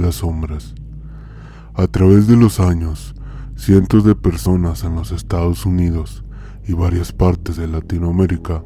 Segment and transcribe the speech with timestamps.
[0.00, 0.74] las sombras.
[1.74, 3.14] A través de los años,
[3.56, 6.24] cientos de personas en los Estados Unidos
[6.66, 8.62] y varias partes de Latinoamérica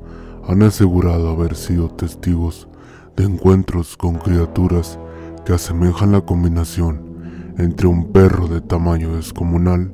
[0.49, 2.68] han asegurado haber sido testigos
[3.17, 4.99] de encuentros con criaturas
[5.45, 9.93] que asemejan la combinación entre un perro de tamaño descomunal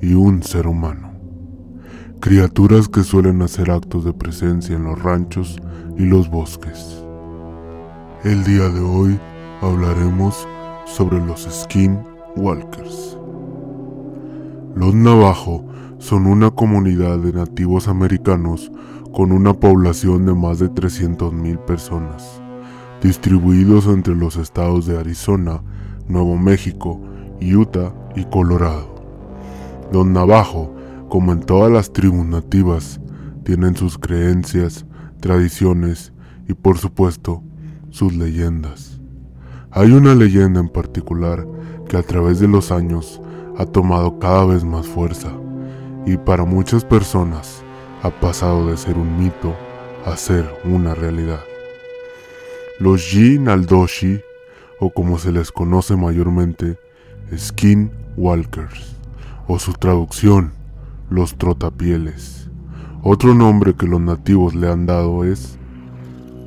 [0.00, 1.12] y un ser humano.
[2.20, 5.58] Criaturas que suelen hacer actos de presencia en los ranchos
[5.96, 7.04] y los bosques.
[8.24, 9.20] El día de hoy
[9.62, 10.48] hablaremos
[10.86, 13.18] sobre los skinwalkers.
[14.74, 15.64] Los navajo
[15.98, 18.70] son una comunidad de nativos americanos
[19.12, 22.40] con una población de más de 300.000 personas,
[23.02, 25.62] distribuidos entre los estados de Arizona,
[26.06, 27.00] Nuevo México,
[27.40, 28.94] Utah y Colorado.
[29.92, 30.74] Los navajo,
[31.08, 33.00] como en todas las tribus nativas,
[33.44, 34.86] tienen sus creencias,
[35.20, 36.12] tradiciones
[36.48, 37.42] y por supuesto
[37.90, 38.95] sus leyendas.
[39.76, 41.46] Hay una leyenda en particular
[41.86, 43.20] que a través de los años
[43.58, 45.30] ha tomado cada vez más fuerza
[46.06, 47.62] y para muchas personas
[48.02, 49.54] ha pasado de ser un mito
[50.06, 51.40] a ser una realidad.
[52.80, 54.18] Los Ji Naldoshi,
[54.80, 56.78] o como se les conoce mayormente,
[57.36, 58.96] Skin Walkers,
[59.46, 60.54] o su traducción,
[61.10, 62.48] los trotapieles.
[63.02, 65.58] Otro nombre que los nativos le han dado es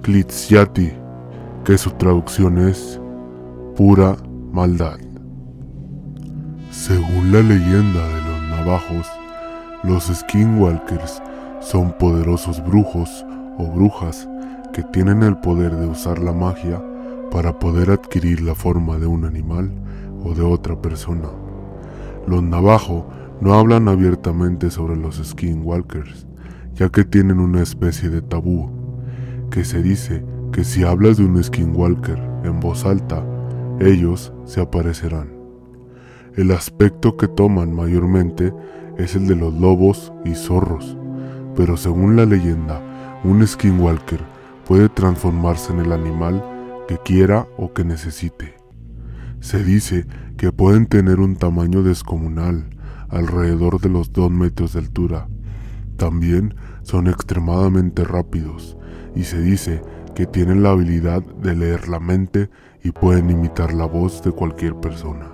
[0.01, 0.93] Klitsyati,
[1.63, 2.99] que su traducción es
[3.79, 4.17] pura
[4.51, 4.99] maldad.
[6.69, 9.07] Según la leyenda de los navajos,
[9.85, 11.23] los skinwalkers
[11.61, 13.25] son poderosos brujos
[13.57, 14.27] o brujas
[14.73, 16.83] que tienen el poder de usar la magia
[17.31, 19.71] para poder adquirir la forma de un animal
[20.25, 21.29] o de otra persona.
[22.27, 23.07] Los navajo
[23.39, 26.27] no hablan abiertamente sobre los skinwalkers,
[26.75, 28.69] ya que tienen una especie de tabú,
[29.49, 33.23] que se dice que si hablas de un skinwalker en voz alta,
[33.79, 35.29] ellos se aparecerán.
[36.35, 38.53] El aspecto que toman mayormente
[38.97, 40.97] es el de los lobos y zorros,
[41.55, 42.81] pero según la leyenda,
[43.23, 44.19] un skinwalker
[44.65, 46.43] puede transformarse en el animal
[46.87, 48.55] que quiera o que necesite.
[49.39, 50.05] Se dice
[50.37, 52.69] que pueden tener un tamaño descomunal,
[53.09, 55.27] alrededor de los 2 metros de altura.
[55.97, 58.77] También son extremadamente rápidos
[59.15, 59.81] y se dice
[60.19, 62.49] que tienen la habilidad de leer la mente
[62.83, 65.27] y pueden imitar la voz de cualquier persona.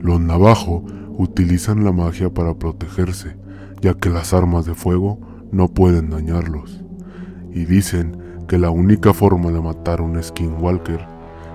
[0.00, 0.82] Los navajo
[1.18, 3.36] utilizan la magia para protegerse,
[3.80, 5.20] ya que las armas de fuego
[5.52, 6.82] no pueden dañarlos.
[7.52, 8.18] Y dicen
[8.48, 11.06] que la única forma de matar a un skinwalker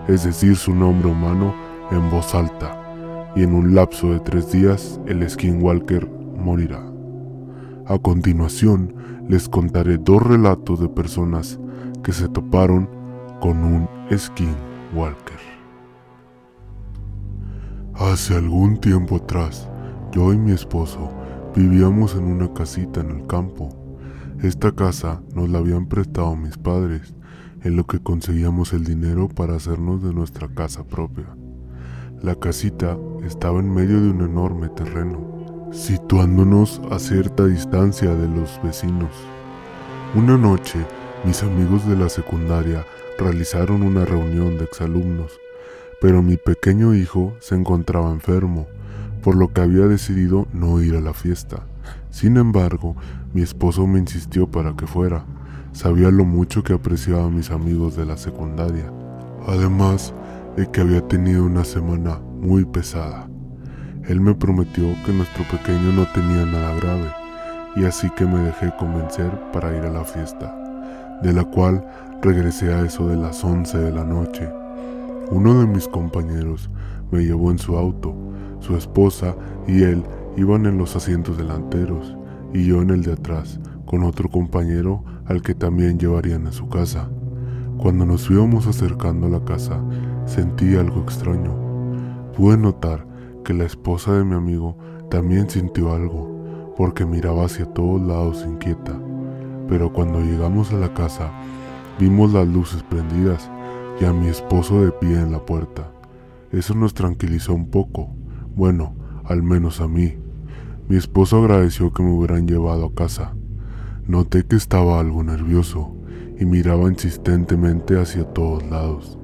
[0.08, 1.54] es decir su nombre humano
[1.92, 6.82] en voz alta, y en un lapso de tres días el skinwalker morirá.
[7.88, 8.96] A continuación
[9.28, 11.60] les contaré dos relatos de personas
[12.08, 12.90] que se toparon
[13.42, 14.56] con un skin
[14.96, 15.36] Walker.
[17.96, 19.68] Hace algún tiempo atrás,
[20.14, 21.12] yo y mi esposo
[21.54, 23.68] vivíamos en una casita en el campo.
[24.42, 27.14] Esta casa nos la habían prestado mis padres,
[27.64, 31.28] en lo que conseguíamos el dinero para hacernos de nuestra casa propia.
[32.22, 38.62] La casita estaba en medio de un enorme terreno, situándonos a cierta distancia de los
[38.64, 39.12] vecinos.
[40.16, 40.86] Una noche,
[41.26, 42.86] mis amigos de la secundaria
[43.18, 45.32] realizaron una reunión de exalumnos,
[46.00, 48.68] pero mi pequeño hijo se encontraba enfermo,
[49.24, 51.66] por lo que había decidido no ir a la fiesta.
[52.12, 52.96] Sin embargo,
[53.34, 55.26] mi esposo me insistió para que fuera.
[55.74, 58.92] Sabía lo mucho que apreciaba a mis amigos de la secundaria,
[59.46, 60.14] además
[60.56, 63.30] de que había tenido una semana muy pesada.
[64.08, 67.12] Él me prometió que nuestro pequeño no tenía nada grave,
[67.76, 70.67] y así que me dejé convencer para ir a la fiesta,
[71.22, 71.84] de la cual
[72.22, 74.50] Regresé a eso de las 11 de la noche.
[75.30, 76.68] Uno de mis compañeros
[77.12, 78.16] me llevó en su auto.
[78.60, 79.36] Su esposa
[79.68, 80.04] y él
[80.36, 82.18] iban en los asientos delanteros
[82.54, 86.68] y yo en el de atrás, con otro compañero al que también llevarían a su
[86.70, 87.08] casa.
[87.78, 89.80] Cuando nos íbamos acercando a la casa,
[90.26, 91.54] sentí algo extraño.
[92.36, 93.06] Pude notar
[93.46, 94.76] que la esposa de mi amigo
[95.12, 99.00] también sintió algo, porque miraba hacia todos lados inquieta.
[99.68, 101.32] Pero cuando llegamos a la casa,
[102.00, 103.50] Vimos las luces prendidas
[104.00, 105.92] y a mi esposo de pie en la puerta.
[106.52, 108.16] Eso nos tranquilizó un poco,
[108.56, 108.94] bueno,
[109.26, 110.14] al menos a mí.
[110.88, 113.34] Mi esposo agradeció que me hubieran llevado a casa.
[114.06, 115.96] Noté que estaba algo nervioso
[116.40, 119.18] y miraba insistentemente hacia todos lados.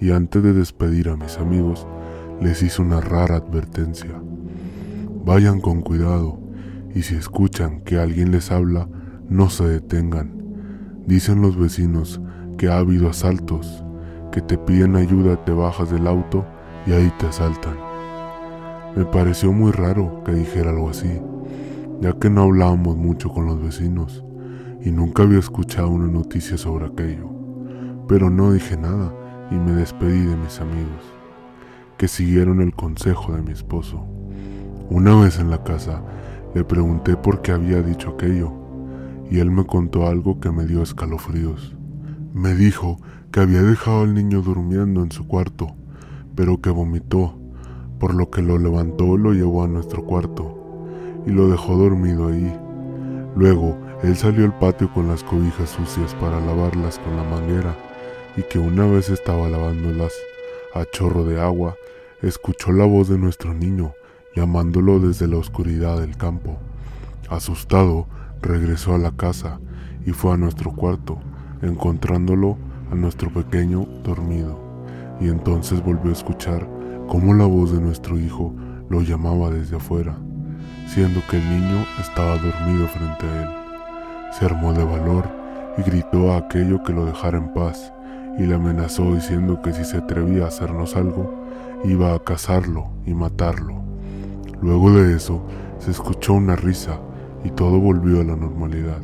[0.00, 1.86] Y antes de despedir a mis amigos,
[2.40, 4.20] les hice una rara advertencia.
[5.24, 6.40] Vayan con cuidado
[6.96, 8.88] y si escuchan que alguien les habla,
[9.28, 10.38] no se detengan
[11.08, 12.20] Dicen los vecinos
[12.58, 13.82] que ha habido asaltos,
[14.30, 16.44] que te piden ayuda, te bajas del auto
[16.86, 17.78] y ahí te asaltan.
[18.94, 21.18] Me pareció muy raro que dijera algo así,
[22.02, 24.22] ya que no hablábamos mucho con los vecinos
[24.82, 27.30] y nunca había escuchado una noticia sobre aquello.
[28.06, 29.10] Pero no dije nada
[29.50, 31.02] y me despedí de mis amigos,
[31.96, 34.04] que siguieron el consejo de mi esposo.
[34.90, 36.02] Una vez en la casa,
[36.54, 38.67] le pregunté por qué había dicho aquello,
[39.30, 41.76] y él me contó algo que me dio escalofríos.
[42.32, 42.98] Me dijo
[43.30, 45.74] que había dejado al niño durmiendo en su cuarto,
[46.34, 47.38] pero que vomitó,
[47.98, 50.86] por lo que lo levantó y lo llevó a nuestro cuarto,
[51.26, 52.58] y lo dejó dormido ahí.
[53.36, 57.76] Luego, él salió al patio con las cobijas sucias para lavarlas con la manguera,
[58.36, 60.12] y que una vez estaba lavándolas
[60.74, 61.74] a chorro de agua,
[62.22, 63.94] escuchó la voz de nuestro niño
[64.34, 66.58] llamándolo desde la oscuridad del campo.
[67.28, 68.06] Asustado,
[68.42, 69.60] regresó a la casa
[70.06, 71.18] y fue a nuestro cuarto,
[71.62, 72.56] encontrándolo
[72.90, 74.58] a nuestro pequeño dormido.
[75.20, 76.68] Y entonces volvió a escuchar
[77.08, 78.54] cómo la voz de nuestro hijo
[78.88, 80.16] lo llamaba desde afuera,
[80.86, 83.48] siendo que el niño estaba dormido frente a él.
[84.32, 85.28] Se armó de valor
[85.76, 87.92] y gritó a aquello que lo dejara en paz
[88.38, 91.44] y le amenazó diciendo que si se atrevía a hacernos algo,
[91.84, 93.82] iba a cazarlo y matarlo.
[94.62, 95.42] Luego de eso,
[95.78, 97.00] se escuchó una risa
[97.44, 99.00] y todo volvió a la normalidad.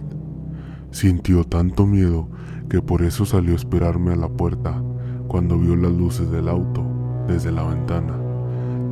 [0.91, 2.29] Sintió tanto miedo
[2.69, 4.83] que por eso salió a esperarme a la puerta
[5.29, 6.85] cuando vio las luces del auto
[7.27, 8.15] desde la ventana.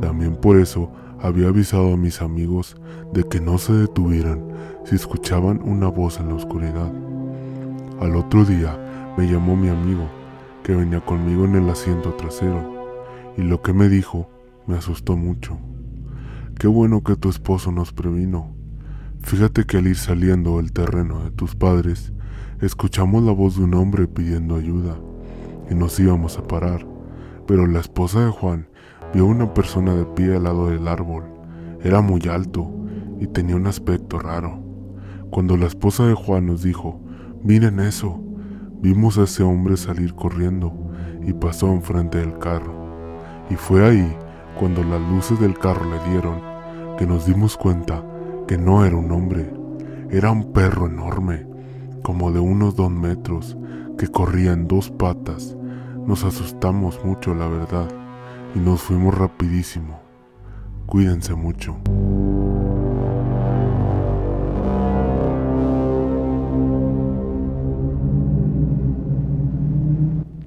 [0.01, 2.75] También por eso había avisado a mis amigos
[3.13, 4.43] de que no se detuvieran
[4.83, 6.91] si escuchaban una voz en la oscuridad.
[7.99, 8.77] Al otro día
[9.17, 10.07] me llamó mi amigo,
[10.63, 12.85] que venía conmigo en el asiento trasero,
[13.37, 14.27] y lo que me dijo
[14.67, 15.57] me asustó mucho.
[16.59, 18.53] Qué bueno que tu esposo nos previno.
[19.23, 22.11] Fíjate que al ir saliendo del terreno de tus padres,
[22.61, 24.97] escuchamos la voz de un hombre pidiendo ayuda
[25.71, 26.85] y nos íbamos a parar,
[27.47, 28.67] pero la esposa de Juan
[29.13, 31.23] vio una persona de pie al lado del árbol.
[31.81, 32.69] Era muy alto
[33.19, 34.61] y tenía un aspecto raro.
[35.31, 36.99] Cuando la esposa de Juan nos dijo,
[37.41, 38.21] miren eso,
[38.81, 40.73] vimos a ese hombre salir corriendo
[41.25, 42.75] y pasó enfrente del carro.
[43.49, 44.15] Y fue ahí
[44.59, 46.41] cuando las luces del carro le dieron,
[46.97, 48.03] que nos dimos cuenta
[48.47, 49.51] que no era un hombre,
[50.09, 51.47] era un perro enorme,
[52.01, 53.57] como de unos dos metros,
[53.97, 55.55] que corría en dos patas.
[56.05, 57.87] Nos asustamos mucho, la verdad,
[58.53, 59.99] y nos fuimos rapidísimo.
[60.85, 61.77] Cuídense mucho.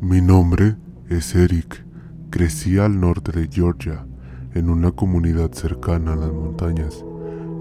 [0.01, 0.77] Mi nombre
[1.09, 1.85] es Eric.
[2.31, 4.07] Crecí al norte de Georgia,
[4.55, 7.05] en una comunidad cercana a las montañas.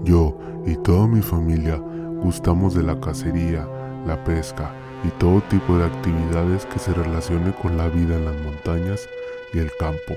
[0.06, 1.82] Yo y toda mi familia
[2.22, 3.66] gustamos de la cacería,
[4.06, 4.72] la pesca
[5.02, 9.08] y todo tipo de actividades que se relacione con la vida en las montañas
[9.52, 10.14] y el campo.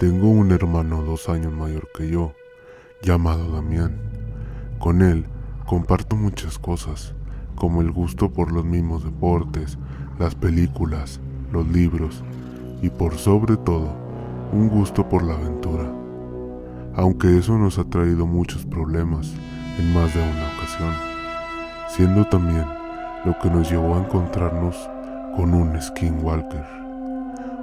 [0.00, 2.32] Tengo un hermano dos años mayor que yo,
[3.00, 3.96] llamado Damián.
[4.80, 5.26] Con él
[5.66, 7.14] comparto muchas cosas,
[7.54, 9.78] como el gusto por los mismos deportes,
[10.18, 11.20] las películas,
[11.52, 12.24] los libros
[12.82, 13.88] y por sobre todo
[14.52, 15.92] un gusto por la aventura,
[16.96, 19.32] aunque eso nos ha traído muchos problemas
[19.78, 20.94] en más de una ocasión,
[21.88, 22.64] siendo también
[23.24, 24.76] lo que nos llevó a encontrarnos
[25.36, 26.64] con un skinwalker.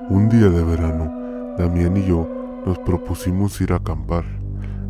[0.10, 2.28] Un día de verano, Damián y yo
[2.66, 4.24] nos propusimos ir a acampar.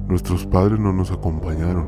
[0.07, 1.87] Nuestros padres no nos acompañaron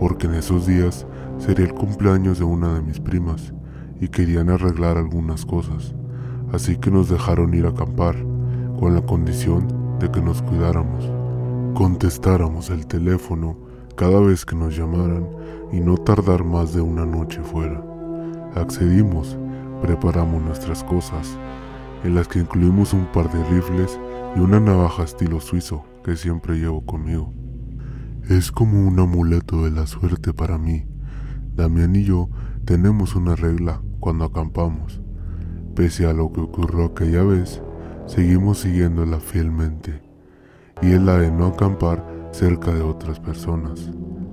[0.00, 1.06] porque en esos días
[1.38, 3.52] sería el cumpleaños de una de mis primas
[4.00, 5.94] y querían arreglar algunas cosas
[6.52, 8.14] así que nos dejaron ir a acampar,
[8.78, 11.21] con la condición de que nos cuidáramos.
[11.74, 13.56] Contestáramos el teléfono
[13.96, 15.26] cada vez que nos llamaran
[15.72, 17.82] y no tardar más de una noche fuera.
[18.54, 19.38] Accedimos,
[19.80, 21.38] preparamos nuestras cosas,
[22.04, 23.98] en las que incluimos un par de rifles
[24.36, 27.32] y una navaja estilo suizo que siempre llevo conmigo.
[28.28, 30.84] Es como un amuleto de la suerte para mí.
[31.54, 32.28] Damián y yo
[32.66, 35.00] tenemos una regla cuando acampamos.
[35.74, 37.62] Pese a lo que ocurrió aquella vez,
[38.06, 40.02] seguimos siguiéndola fielmente,
[40.82, 43.90] y es la de no acampar cerca de otras personas.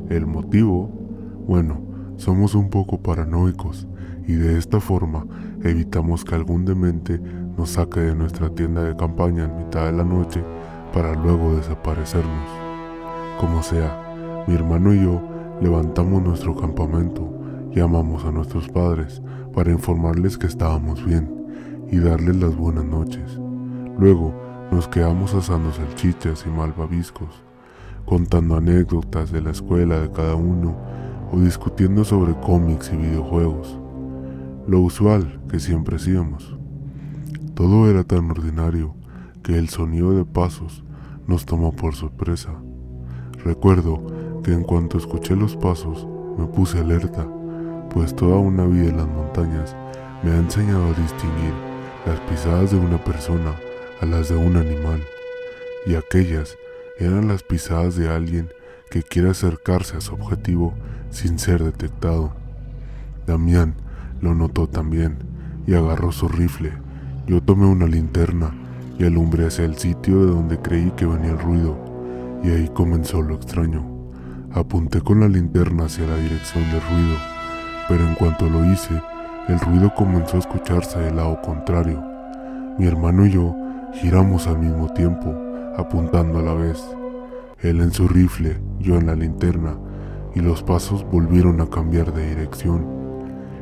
[0.09, 0.89] El motivo,
[1.47, 1.81] bueno,
[2.17, 3.87] somos un poco paranoicos
[4.27, 5.25] y de esta forma
[5.63, 7.19] evitamos que algún demente
[7.57, 10.43] nos saque de nuestra tienda de campaña en mitad de la noche
[10.91, 12.49] para luego desaparecernos.
[13.39, 15.21] Como sea, mi hermano y yo
[15.61, 17.31] levantamos nuestro campamento,
[17.71, 19.21] llamamos a nuestros padres
[19.53, 23.39] para informarles que estábamos bien y darles las buenas noches.
[23.97, 27.43] Luego nos quedamos asando salchichas y malvaviscos,
[28.05, 30.75] contando anécdotas de la escuela de cada uno
[31.31, 33.79] o discutiendo sobre cómics y videojuegos.
[34.67, 36.57] Lo usual que siempre hacíamos.
[37.55, 38.93] Todo era tan ordinario
[39.43, 40.83] que el sonido de pasos
[41.27, 42.51] nos tomó por sorpresa.
[43.43, 44.01] Recuerdo
[44.43, 46.07] que en cuanto escuché los pasos
[46.37, 47.27] me puse alerta,
[47.89, 49.75] pues toda una vida en las montañas
[50.23, 51.53] me ha enseñado a distinguir
[52.05, 53.55] las pisadas de una persona
[54.01, 55.03] a las de un animal,
[55.85, 56.57] y aquellas
[56.99, 58.49] eran las pisadas de alguien
[58.89, 60.73] que quiere acercarse a su objetivo
[61.09, 62.33] sin ser detectado.
[63.27, 63.75] Damián
[64.21, 65.17] lo notó también
[65.67, 66.71] y agarró su rifle.
[67.27, 68.51] Yo tomé una linterna
[68.97, 71.77] y alumbré hacia el sitio de donde creí que venía el ruido,
[72.43, 73.85] y ahí comenzó lo extraño.
[74.51, 77.17] Apunté con la linterna hacia la dirección del ruido,
[77.87, 79.01] pero en cuanto lo hice,
[79.47, 82.03] el ruido comenzó a escucharse del lado contrario.
[82.77, 83.55] Mi hermano y yo
[83.93, 85.35] giramos al mismo tiempo,
[85.77, 86.83] apuntando a la vez.
[87.61, 89.77] Él en su rifle, yo en la linterna,
[90.35, 92.85] y los pasos volvieron a cambiar de dirección.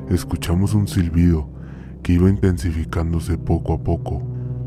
[0.10, 1.50] Escuchamos un silbido
[2.03, 4.22] que iba intensificándose poco a poco,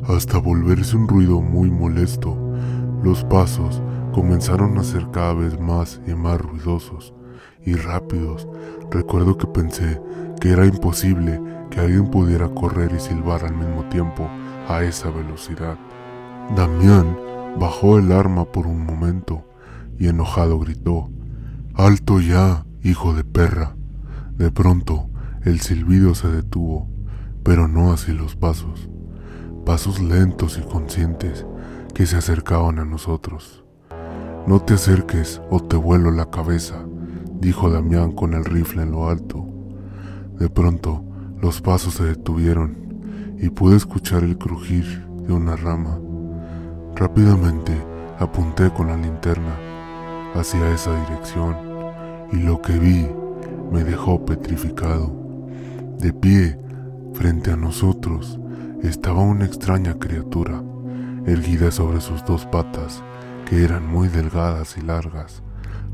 [0.05, 2.37] hasta volverse un ruido muy molesto.
[3.03, 7.15] Los pasos comenzaron a ser cada vez más y más ruidosos
[7.65, 8.49] y rápidos.
[8.91, 10.01] Recuerdo que pensé
[10.41, 11.41] que era imposible
[11.71, 14.29] que alguien pudiera correr y silbar al mismo tiempo
[14.69, 15.79] a esa velocidad.
[16.57, 17.17] Damián
[17.59, 19.45] bajó el arma por un momento
[19.99, 21.11] y enojado gritó,
[21.75, 23.77] Alto ya, hijo de perra.
[24.37, 25.09] De pronto,
[25.45, 26.89] el silbido se detuvo,
[27.43, 28.89] pero no así los pasos,
[29.65, 31.47] pasos lentos y conscientes
[31.95, 33.65] que se acercaban a nosotros.
[34.47, 36.85] No te acerques o te vuelo la cabeza,
[37.41, 39.47] dijo Damián con el rifle en lo alto.
[40.39, 41.05] De pronto,
[41.41, 42.90] los pasos se detuvieron
[43.41, 45.99] y pude escuchar el crujir de una rama.
[46.95, 47.73] Rápidamente
[48.19, 49.57] apunté con la linterna
[50.35, 51.57] hacia esa dirección
[52.33, 53.09] y lo que vi
[53.73, 55.11] me dejó petrificado.
[55.99, 56.59] De pie,
[57.15, 58.39] frente a nosotros,
[58.83, 60.63] estaba una extraña criatura,
[61.27, 63.03] erguida sobre sus dos patas,
[63.49, 65.43] que eran muy delgadas y largas.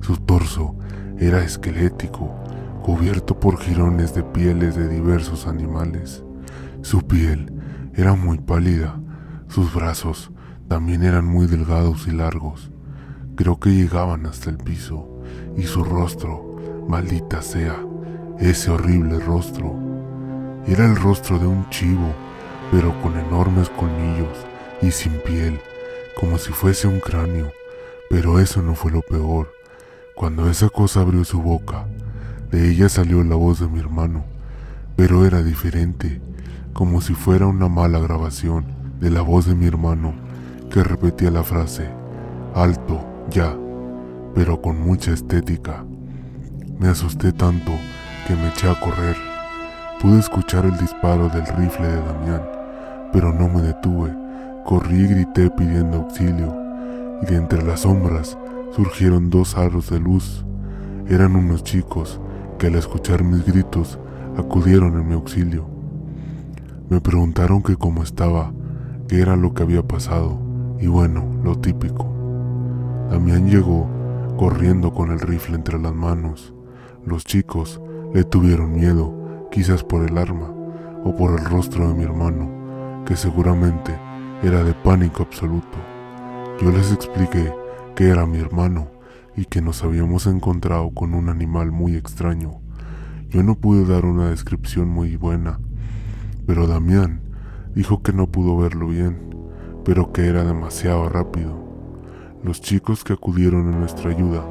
[0.00, 0.74] Su torso
[1.18, 2.34] era esquelético,
[2.82, 6.25] cubierto por jirones de pieles de diversos animales.
[6.86, 7.52] Su piel
[7.96, 9.00] era muy pálida,
[9.48, 10.30] sus brazos
[10.68, 12.70] también eran muy delgados y largos.
[13.34, 15.20] Creo que llegaban hasta el piso,
[15.56, 16.54] y su rostro,
[16.86, 17.74] maldita sea,
[18.38, 19.74] ese horrible rostro.
[20.68, 22.14] Era el rostro de un chivo,
[22.70, 24.46] pero con enormes colmillos
[24.80, 25.58] y sin piel,
[26.20, 27.50] como si fuese un cráneo.
[28.08, 29.52] Pero eso no fue lo peor.
[30.14, 31.88] Cuando esa cosa abrió su boca,
[32.52, 34.24] de ella salió la voz de mi hermano,
[34.94, 36.20] pero era diferente,
[36.76, 38.66] como si fuera una mala grabación
[39.00, 40.12] de la voz de mi hermano
[40.70, 41.88] que repetía la frase,
[42.54, 43.56] alto, ya,
[44.34, 45.86] pero con mucha estética.
[46.78, 47.72] Me asusté tanto
[48.26, 49.16] que me eché a correr.
[50.02, 52.42] Pude escuchar el disparo del rifle de Damián,
[53.10, 54.14] pero no me detuve.
[54.66, 56.54] Corrí y grité pidiendo auxilio,
[57.22, 58.36] y de entre las sombras
[58.72, 60.44] surgieron dos aros de luz.
[61.08, 62.20] Eran unos chicos
[62.58, 63.98] que al escuchar mis gritos
[64.36, 65.75] acudieron en mi auxilio.
[66.88, 68.52] Me preguntaron que cómo estaba,
[69.08, 70.38] qué era lo que había pasado,
[70.78, 72.06] y bueno, lo típico.
[73.10, 73.88] Damián llegó
[74.36, 76.54] corriendo con el rifle entre las manos.
[77.04, 77.80] Los chicos
[78.14, 80.52] le tuvieron miedo, quizás por el arma
[81.02, 83.98] o por el rostro de mi hermano, que seguramente
[84.44, 85.78] era de pánico absoluto.
[86.62, 87.52] Yo les expliqué
[87.96, 88.88] que era mi hermano
[89.36, 92.60] y que nos habíamos encontrado con un animal muy extraño.
[93.28, 95.58] Yo no pude dar una descripción muy buena,
[96.46, 97.20] pero Damián
[97.74, 99.18] dijo que no pudo verlo bien,
[99.84, 101.66] pero que era demasiado rápido.
[102.42, 104.44] Los chicos que acudieron a nuestra ayuda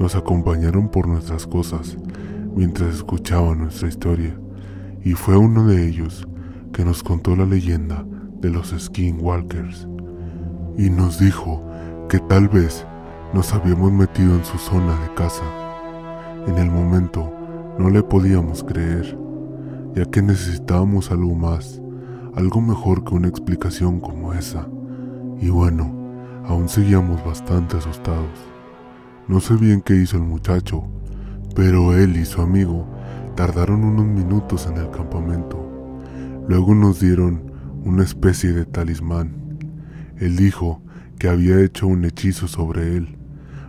[0.00, 1.96] nos acompañaron por nuestras cosas
[2.54, 4.38] mientras escuchaban nuestra historia,
[5.04, 6.26] y fue uno de ellos
[6.72, 8.04] que nos contó la leyenda
[8.40, 9.86] de los Skinwalkers
[10.76, 11.62] y nos dijo
[12.08, 12.86] que tal vez
[13.32, 15.44] nos habíamos metido en su zona de casa.
[16.46, 17.32] En el momento
[17.78, 19.18] no le podíamos creer,
[19.96, 21.80] ya que necesitábamos algo más,
[22.34, 24.68] algo mejor que una explicación como esa.
[25.40, 25.90] Y bueno,
[26.44, 28.38] aún seguíamos bastante asustados.
[29.26, 30.84] No sé bien qué hizo el muchacho,
[31.54, 32.86] pero él y su amigo
[33.36, 35.66] tardaron unos minutos en el campamento.
[36.46, 37.50] Luego nos dieron
[37.82, 39.58] una especie de talismán.
[40.18, 40.82] Él dijo
[41.18, 43.16] que había hecho un hechizo sobre él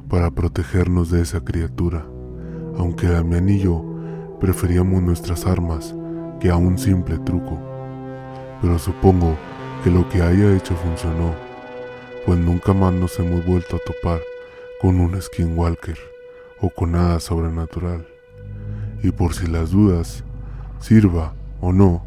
[0.10, 2.06] para protegernos de esa criatura,
[2.78, 5.96] aunque Damián y yo preferíamos nuestras armas
[6.40, 7.58] que a un simple truco.
[8.62, 9.36] Pero supongo
[9.84, 11.34] que lo que haya hecho funcionó,
[12.26, 14.20] pues nunca más nos hemos vuelto a topar
[14.82, 15.98] con un skinwalker
[16.60, 18.08] o con nada sobrenatural.
[19.04, 20.24] Y por si las dudas,
[20.80, 22.04] sirva o no,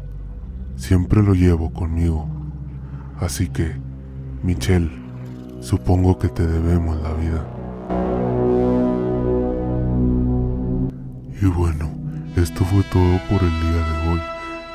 [0.75, 2.27] siempre lo llevo conmigo.
[3.19, 3.75] Así que
[4.43, 4.91] Michelle,
[5.59, 7.45] supongo que te debemos la vida.
[11.41, 12.00] Y bueno,
[12.35, 14.21] esto fue todo por el día de hoy.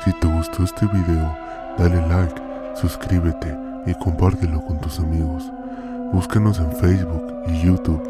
[0.05, 1.35] Si te gustó este video,
[1.77, 2.41] dale like,
[2.75, 5.51] suscríbete y compártelo con tus amigos.
[6.13, 8.01] Búscanos en Facebook y YouTube.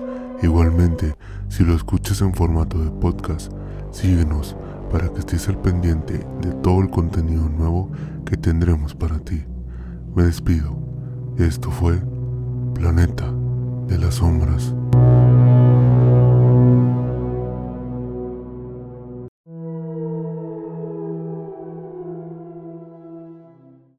[0.42, 1.16] Igualmente,
[1.50, 3.51] si lo escuchas en formato de podcast,
[3.92, 4.56] síguenos
[4.92, 7.92] para que estés al pendiente de todo el contenido nuevo
[8.25, 9.44] que tendremos para ti.
[10.16, 10.77] Me despido.
[11.38, 12.01] Esto fue
[12.74, 13.32] Planeta
[13.88, 14.74] de las Sombras.